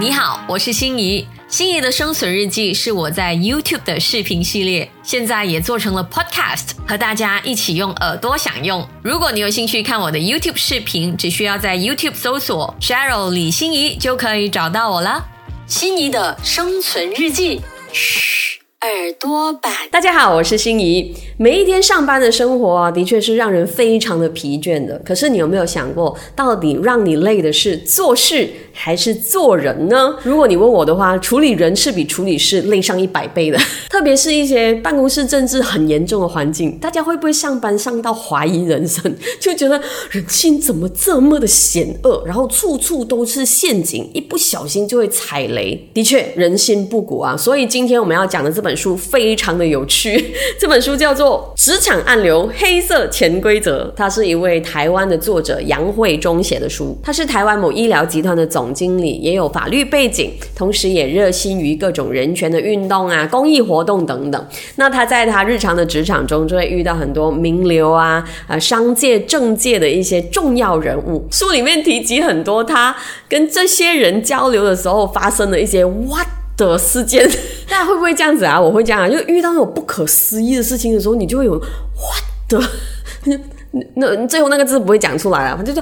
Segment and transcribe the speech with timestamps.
[0.00, 1.26] 你好，我是心怡。
[1.46, 8.82] 心怡的生存日记是我在 YouTube 的视频系列，现在也做成了 Podcast，和大家一起用耳朵享用。
[9.02, 15.22] 如果你有兴趣看我的 YouTube 视频，只需要在 YouTube 搜索 Cheryl 李心怡就可以找到我了。
[15.66, 17.60] 心怡的生存日记，
[17.92, 18.48] 嘘。
[18.80, 21.14] 耳朵版，大家好，我是心怡。
[21.36, 24.98] 每一天上班的生活啊，的确是让人非常的疲倦的。
[25.04, 30.16] 可是你有没有想过，到底让你累的是做事还是做人呢？
[30.22, 33.58] 如果你问我的话，处理人是比处理事累上一百倍的。
[33.90, 39.78] 特别是一些办公室政治很严重的环境，大家会不会上班上到怀疑人生， 就觉得
[40.10, 45.88] 人性怎么这么的险恶，然后处处都是陷阱，一不小心就会踩雷。
[45.92, 47.36] 的确，人心不古啊。
[47.36, 48.70] 所以今天我们要讲的这本。
[48.70, 56.96] 本书非常的有趣， 这本书叫做《职场暗流：黑色潜规则》，它是一位台湾的作者杨慧忠写的书。
[57.02, 64.46] 他是台湾某医疗集团的总总经理，也有法律背景，同时也热心于各种人权的运动啊、公益活动等等。
[64.76, 71.26] 那他在他日常的职场中，就会遇到很多名流啊、啊商界、政界的一些重要人物。
[71.30, 72.94] 书里面提及很多他
[73.26, 76.26] 跟这些人交流的时候发生的一些 what。
[76.56, 77.26] 的事件，
[77.70, 78.60] 大家会不会这样子啊？
[78.60, 82.60] 我会这样啊，就遇到那种不可思议的事情的时候，你就会有 what 的，
[83.96, 85.72] 那最后那个字不会讲出来啊，就。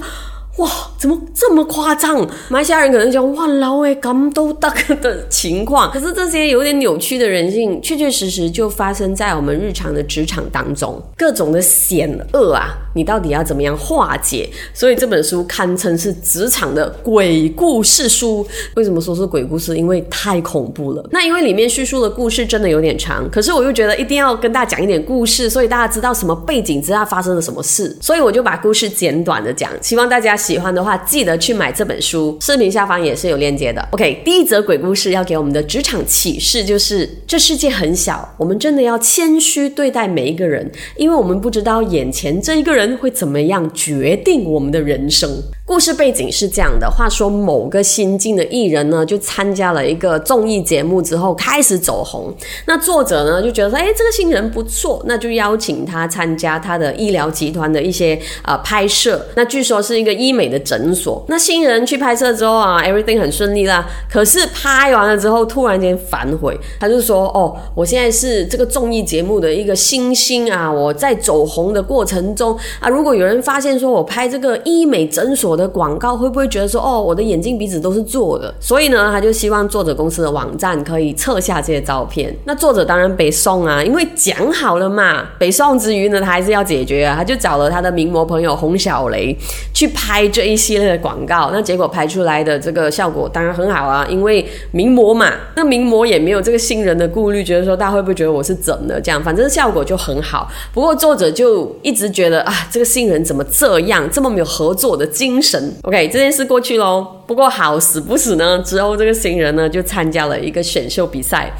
[0.58, 2.18] 哇，怎么这么夸张？
[2.48, 4.68] 马来西亚人可能讲哇，老诶，感都大
[5.00, 5.90] 的情况。
[5.90, 14.50] 可是这些有点扭曲的人性，确确实实就发生在我们日常的职场当中，各种的险恶啊，你到底要怎么样化解？
[14.74, 18.44] 所以这本书堪称是职场的鬼故事书。
[18.74, 19.77] 为什么说是鬼故事？
[19.77, 21.08] 因为太恐怖了。
[21.12, 30.36] 那因为里面叙述的故事真的有点长，可是我又觉得一定要跟大家讲一点故事，所以大家知道什么背景，知道发生了什么事，所以我就把故事简短的讲，希望大家。
[30.48, 32.34] 喜欢的话，记得去买这本书。
[32.41, 33.86] 视频下方也是有链接的。
[33.91, 45.43] OK，第一则鬼故事要给我们的职场启示就是：这世界很小，我们真的要谦虚对待每一个人，因为我们不知道眼前这一个人会怎么样决定我们的人生。
[45.68, 52.32] 故事背景是这样的：话说某个新晋的艺人呢，就参加了一个综艺节目之后开始走红。
[52.64, 59.22] 那作者呢就觉得说，哎，这个新人不错，那就邀请他参加他的医疗集团的一些呃拍摄。
[59.34, 61.22] 那据说是一个医美的诊所。
[61.28, 63.86] 那新人去拍摄之后啊，everything 很顺利啦。
[64.10, 75.57] 可是拍完了之后，突然间反悔，他就说，哦，我现在是这个综艺节目的一个新星啊，我在走红的过程中啊，如果有人发现说我拍这个医美诊所。
[75.58, 78.54] 的广告会不会觉得说哦，我的眼睛鼻子都是做的？
[78.60, 82.34] 所以呢，他就希望作者公司的网站可以撤下这些照片。
[82.44, 89.36] 那作者当然北宋啊，因为讲好了嘛，北宋之余呢，他还是要解决啊，他就找了他的名模朋友洪小雷
[89.74, 91.50] 去拍这一系列的广告。
[91.52, 100.48] 那结果拍出来的这个效果当然很好啊，因为名模嘛，那名模也没有这个新人的顾虑，觉得说大家会不会觉得我是整的这样，反正效果就很好。
[100.72, 105.47] 不过作者就一直觉得啊，这个新人怎么这样，这么没有合作的精神。
[105.48, 107.06] 神，OK，这件事过去喽。
[107.26, 111.50] 不过好死不死呢，之后这个新人呢就参加了一个选秀比赛，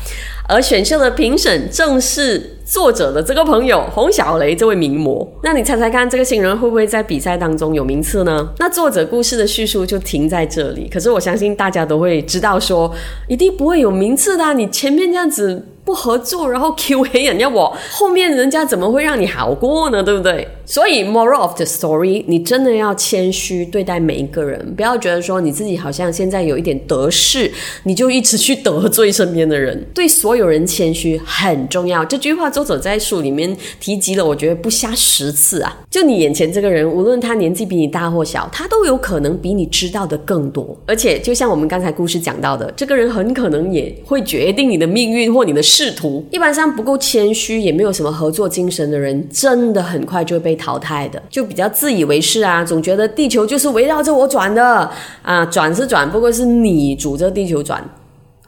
[0.47, 5.27] 而选秀的评审正是作者的这个朋友洪小雷这位名模。
[5.43, 8.47] 那你猜猜看，这个新人会不会在比赛当中有名次呢？
[8.59, 10.87] 那作者故事的叙述就停在这里。
[10.93, 12.95] 可是我相信大家都会知道，说
[13.27, 14.53] 一定不会有名次的。
[14.53, 15.65] 你前面这样子。
[15.89, 20.03] 不合作，然后 Q 黑人家我，后面人家怎么会让你好过呢？
[20.03, 20.47] 对不对？
[20.67, 27.51] 所以 moral of the story，你真的要谦虚对待每一个人，不要觉得说你自己好像现在有一点得势，
[27.85, 29.83] 你就一直去得罪身边的人。
[29.95, 32.05] 对所有人谦虚很重要。
[32.05, 35.79] 这句话作者在书里面提及了，我觉得不下十次啊。
[35.89, 40.77] 就你眼前这个人，无论他年纪比你大或小，他都有可能比你知道的更多。
[40.87, 45.63] 而且就像我们刚才故事讲到的，这个人很可能也会决定你的命运或你的。
[45.69, 51.23] 仕途一般上不够谦虚，也没有什么合作精神的人，真的很快就会被淘汰的。
[51.29, 54.91] 就比较自以为是啊，总觉得地球就是围绕着我转的
[55.21, 57.87] 啊，转是转，不过是你主着地球转。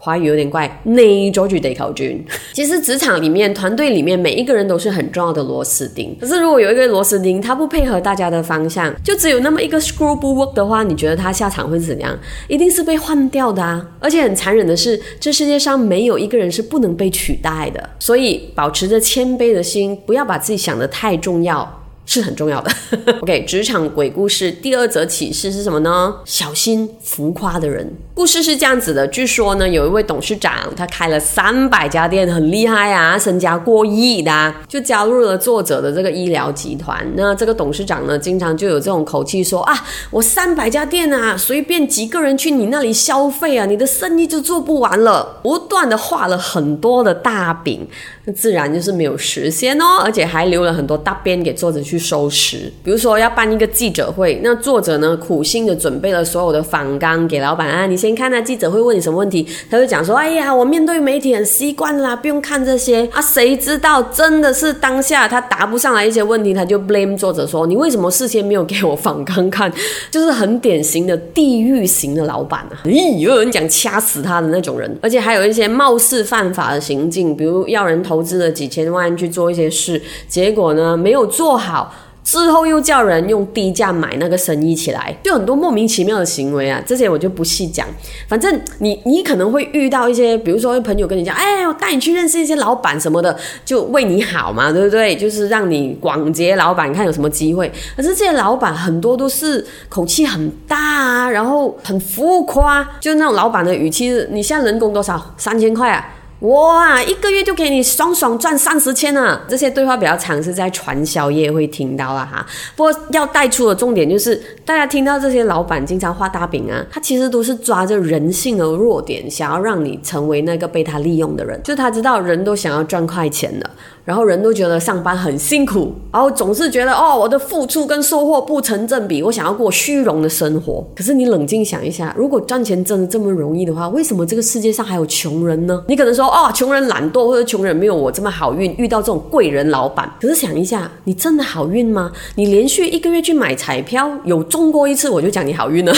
[0.03, 2.25] 华语有点怪，内周举得考军。
[2.55, 6.17] 其实职场里面、团队里面，每一个人都是很重要的螺丝钉。
[6.19, 12.19] 可是如果有一个螺丝钉，他不配合大家的方向，就只有那么一个 screw 不 work 的话，你觉得他下场会怎样？
[12.49, 13.87] 一定是被换掉的啊！
[14.01, 17.91] 而且很残忍的是，这世界上没有一个人是不能被取代的。
[17.99, 21.80] 所以保持着谦卑的心，不要把自己想得太重要。
[22.13, 22.71] 是很重要的。
[23.23, 26.17] OK，职场鬼故事第二则启示是什么呢？
[26.25, 27.89] 小心浮夸的人。
[28.13, 37.07] 故事是这样子的，据说呢，有一位董事长，他开了三百家店，很厉害啊，身家过亿的，就加入了作者的这个医疗集团。
[37.15, 45.39] 那这个董事长呢，经常就有这种口气说啊，我三百家店啊，随便几个人去你那里消费啊，你的生意就做不完了。
[45.45, 47.87] 不断的画了很多的大饼，
[48.25, 52.73] 那自然就是没有实现哦，而且还留了很多大便给作者去收拾。
[52.83, 63.21] 比如说要办一个记者会，那作者呢苦心的准备了所有的访纲给老板啊，你先看那记者会问你什么问题，他就讲说，哎呀，我面对媒体很习惯啦，不用看这些啊。
[63.21, 69.71] 谁知道真的是当下他答不上来一些问题，他就 blame 作者说，你为什么事先没有给我访纲看？
[70.11, 81.90] 就是很典型的地狱型的老板啊，咦，有人讲掐死他的那种人，而且还有一些貌似犯法的行径，比如要人投资了几千万去做一些事，结果呢没有做好。
[82.31, 87.85] 之后又叫人用低价买那个生意起来，就很多莫名其妙的行为啊，这些我就不细讲。
[88.29, 95.17] 反正你你可能会遇到一些，比如说朋友跟你讲，哎，我带你去认识一些老板什么的，就为你好嘛，对不对？
[95.17, 97.69] 就是让你广结老板，看有什么机会。
[97.97, 105.35] 可是这些老板很多都是口气很大啊，然后很浮夸，就那种老板的语气，你现在人工多少？
[105.37, 106.09] 三千块啊？
[106.41, 109.43] 哇，一个月就给你爽爽赚三十千啊！
[109.47, 112.47] 这些对话比较常是在传销业会听到了哈。
[112.75, 121.61] 不过要带出的重点就是，大家听到这些老板经常画大饼啊，他其实都是抓着人性的弱点，想要让你成为那个被他利用的人。
[121.63, 123.71] 就他知道人都想要赚快钱的。
[124.03, 130.85] 然后人都觉得上班很辛苦，然后总是觉得哦，我的付出跟收获不成正比，我想要过虚荣的生活。
[130.97, 135.85] 可是你冷静想一下，如果赚钱真的这么容易的话，为什么这个世界上还有穷人呢？
[135.87, 140.11] 你可能说哦，穷人懒惰，或者穷人没有我这么好运，遇到这种贵人老板。
[140.21, 142.13] 可是想一下，你真的好运吗？
[142.37, 145.95] 你连续一个月去买彩票，有中过一次，我就讲你好运了，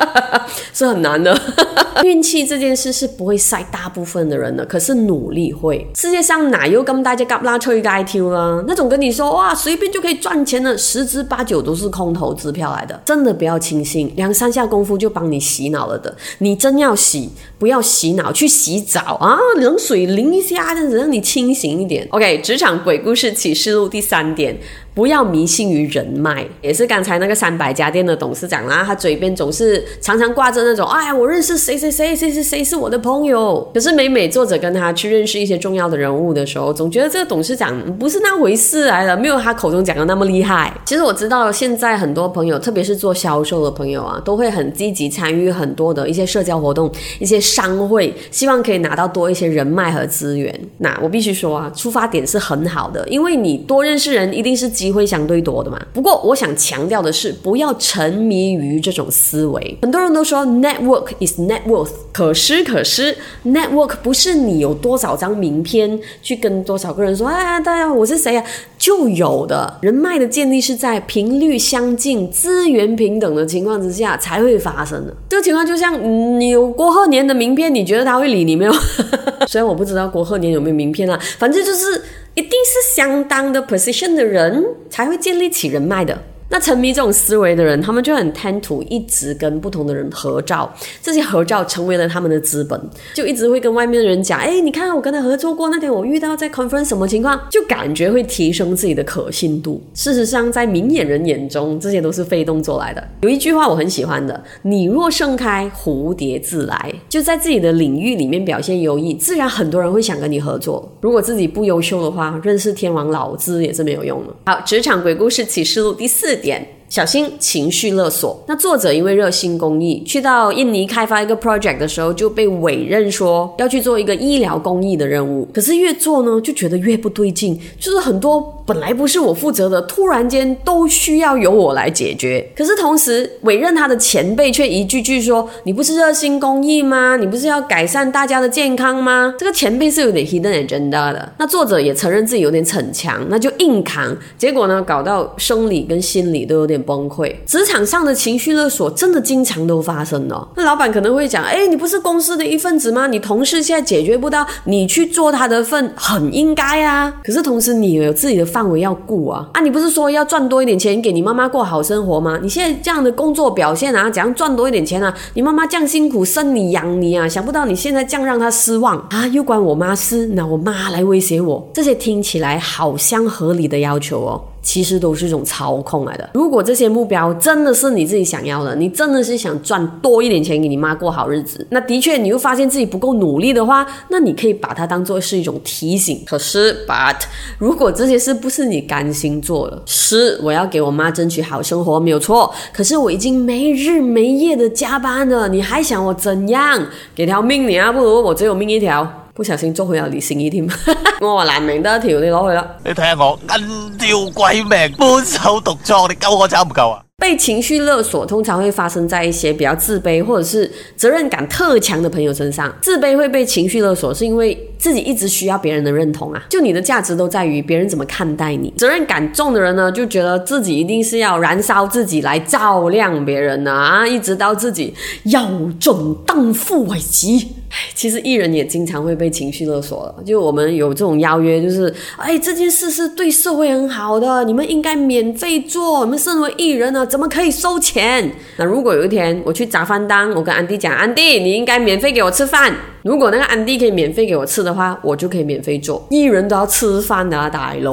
[0.72, 1.36] 是很难的。
[2.02, 5.86] 运气这件事是不会晒大部分的人的，可是努力会。
[5.94, 8.64] 世界上哪有跟大家嘎拉吹个 IT 啦？
[8.66, 13.00] 那种跟你说哇随便就可以赚钱的，十之八九都是空头支票来的。
[13.04, 16.12] 真的不要轻信，两三下功夫就帮你洗脑了的。
[16.38, 22.06] 你真要洗，不要洗脑，去洗澡啊，冷水淋一下，这样子让你清醒一点。
[22.10, 24.56] OK，职场鬼故事启示录第三点。
[24.94, 33.70] 不要迷信于人脉，也是刚才那个三百家店的董事长啦，他嘴边总是常常挂着那种，哎，我认识谁谁谁谁谁谁是我的朋友。
[33.72, 40.70] 可是每每作者跟他去认识一些重要的人物的时候，总觉得这个董事长不是那回事来的，没有他口中讲的那么厉害。
[40.84, 50.54] 其实我知道现在很多朋友，特别是做销售的朋友啊，都会很积极参与很多的一些社交活动、一些商会，希望可以拿到多一些人脉和资源。
[50.78, 54.70] 那我必须说啊，出发点是很好的，因为你多认识人，一定是。
[54.82, 59.78] 机会相对多的嘛，不过我想强调的是，不要沉迷于这种思维。
[59.82, 68.44] 很多人都说 network is net worth，可是可是 network 不是你有多少张名片去跟多少个人说，哎，大家我是谁啊，
[68.76, 75.14] 就有的人脉的建立是在频率相近、资源平等的情况之下才会发生的。
[75.28, 75.96] 这个情况就像
[76.40, 78.72] 你有郭鹤年的名片，你觉得他会理你没有？
[79.46, 82.02] 虽然我不知道郭鹤年有没有名片啊，反正就是。
[82.34, 86.22] 一定是相当的 position 的人才会建立起人脉的。
[86.52, 90.70] 那沉迷这种思维的人，他们就很贪图一直跟不同的人合照，
[91.00, 92.78] 这些合照成为了他们的资本，
[93.14, 99.82] 就一直会跟外面的人讲，哎，你看我跟他合作过，那天我遇到在 conference 什么情况，就感觉会提升自己的可信度。
[99.94, 103.02] 事实上，在明眼人眼中，这些都是非动作来的。
[103.22, 106.92] 有一句话我很喜欢的，你若盛开，蝴蝶自来。
[107.08, 110.86] 就在自己的领域里面表现优异，自然很多人会想跟你合作。
[111.00, 114.34] 如果自己不优秀的话，认识天王老子也是没有用的。
[114.44, 116.41] 好，职场鬼故事启示录第四。
[116.42, 116.81] 点。
[116.92, 118.38] 小心情绪勒索。
[118.46, 125.48] 那作者因为热心公益，去到印尼开发一个 project 的时候，就被委任说要去做一个医疗公益的任务。
[125.54, 132.46] 可是越做呢，就觉得越不对劲，就是很多本来不是我负责的，突然间都需要由我来解决。
[132.54, 137.16] 可是同时委任他的前辈却一句句说：“你不是热心公益吗？
[137.16, 141.32] 你不是要改善大家的健康吗？”这个前辈是有点 hidden agenda 的。
[141.38, 144.14] 那作者也承认自己有点逞强，那就硬扛。
[144.36, 146.81] 结果呢，搞到生理跟心理都有点。
[146.82, 150.46] 崩溃，职场上的情绪勒索真的经常都发生哦。
[150.56, 153.06] 那老板可能会讲：“哎，你不是公司的一份子吗？
[153.06, 157.12] 你同事现在解决不到，你去做他的份，很应该啊。
[157.24, 159.48] 可是同时你有自己的范围要顾啊。
[159.52, 162.38] 啊，你不是说要赚多一点钱给你妈妈过好生活吗？
[162.42, 165.14] 你现在这样的工作表现啊，怎样赚多一点钱啊？
[165.34, 170.26] 你妈妈这样辛苦生你养你啊，想不到你现在这样让她失望啊，又关我妈事？
[170.34, 174.44] 那我妈来威胁我，这些听起来好像合理的要求哦。
[174.62, 176.30] 其实都是一种操控来的。
[176.34, 186.22] 如果这些目标真的是你自己想要的，你真的是想赚多一点钱给你妈过好日子，那的确你又发现自己不够努力的话，那你可以把它当做是一种提醒。
[186.24, 187.16] 可是，but
[187.58, 196.80] 如果这些事不是你甘心做的，是我要给我妈争取好生活没有错，可是我已经没日没夜的加班了，你还想我怎样？
[197.14, 199.21] 给条命你啊，不如我只有命一条。
[199.34, 200.68] 不小心做回有李心怡添，
[201.20, 202.76] 我話難明得一條，你攞去啦。
[202.84, 207.02] 你睇下我銀條鬼命，搬手獨作，你救我走唔夠啊？
[207.16, 212.70] 被情绪勒索通常会发生在一些比较自卑或者是责任感特强的朋友身上。
[212.82, 218.74] 自卑会被情绪勒索，是因为自己一直需要别人的认同啊，就你的价值都在于别人怎么看待你。
[218.76, 225.40] 责任感重的人呢，就觉得自己一定是要燃烧自己来照亮别人啊，一直到自己有
[225.78, 227.28] 种荡妇为止。
[227.94, 236.04] 其实艺人也经常会被情绪勒索了，就我们有这种邀约，就是哎，这件事是对社会很好的，你们应该免费做。
[236.04, 238.32] 你们身为艺人呢，怎么可以收钱？
[238.56, 242.74] 那如果有一天我去砸饭档，我跟安迪讲，安迪，你应该免费给我吃饭。
[243.02, 246.06] 如果那个安迪可以免费给我吃的话，我就可以免费做。
[246.10, 247.92] 艺人都要吃饭的，大佬。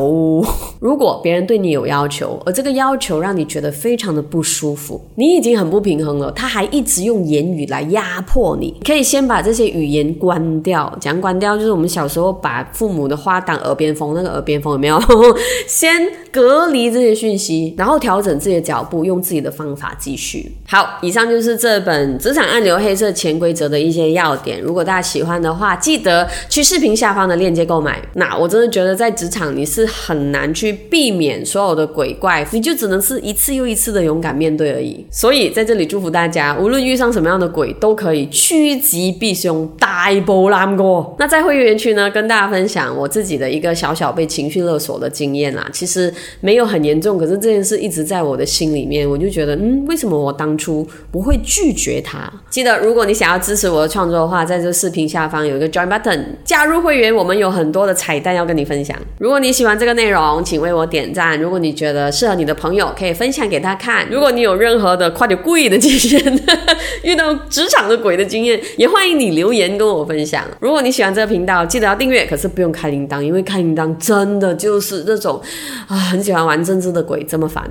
[0.79, 10.91] 如果别人对你有要求，而这个要求让你觉得非常的不舒服，你已经很不平衡了，他还一直用言语来压迫你，可以先把这些语言关掉。
[10.99, 14.99] 讲关掉，就是我们小时候把父母的话当耳边风，那个耳边风有没有？
[15.67, 15.91] 先
[16.31, 20.51] 隔离这些讯息，然后调整自己的脚步，用自己的方法继续。
[20.67, 24.61] 好，以上就是这本《职场暗流黑色潜规则》的一些要点。
[24.61, 27.99] 如果大家喜欢的话，记得去视频下方的链接购买。
[28.13, 35.05] 那我真的觉得在职场你是很难去避免所有的鬼怪，你就只能是一次又一次的勇敢面对而已。
[35.09, 41.16] 所以在这里祝福大家，无论遇上什么样的鬼，都可以趋吉避凶，大波浪过。
[41.20, 45.68] 那在会员区呢，跟大家分享我自己的一个小小被情绪勒索的经验啦。
[45.72, 52.32] 其实没有很严重，可是这件事一直在我的心里面，我就觉得，嗯，为什么我当初不会拒绝他？
[52.50, 58.98] 记得，如果你想要支持我的创作的话，在这视频下方有一个 Join Button，加入会员，我们有很多的彩蛋要跟你分享。
[59.18, 61.39] 如果你喜欢这个内容，请为我点赞。
[61.39, 64.08] 如果你觉得适合你的朋友，可以分享给他看。
[64.10, 66.39] 如果你有任何的快点故意的经验，
[67.04, 70.46] 遇到职场的鬼的经验，也欢迎你留留言跟我分享。
[70.60, 75.41] 如果你喜欢这个频道，记得要订阅，可是不用开铃铛，因为开铃铛真的就是那种
[75.88, 77.68] 啊，很喜欢玩政治的鬼这么烦。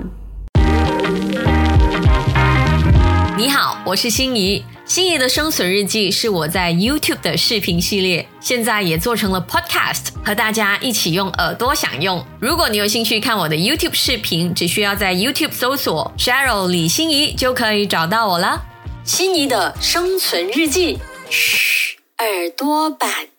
[3.37, 4.61] 你好，我是心仪。
[4.83, 12.21] 心仪的生存日记是我在 YouTube 的视频系列，现在也做成了 Podcast，和大家一起用耳朵享用。
[12.41, 18.63] 如果你有兴趣看我的 YouTube 视频，只需要在 YouTube 搜索 Cheryl 李心怡就可以找到我了。
[19.05, 23.29] 心仪的生存日记，嘘，耳朵版。